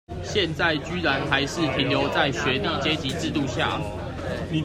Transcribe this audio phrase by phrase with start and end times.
[0.23, 3.79] 現在居然還是停留在學歷階級制度下？